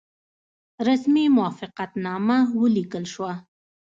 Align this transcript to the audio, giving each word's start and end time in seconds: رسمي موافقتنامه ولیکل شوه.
رسمي 0.87 1.25
موافقتنامه 1.37 2.37
ولیکل 2.61 3.03
شوه. 3.13 3.33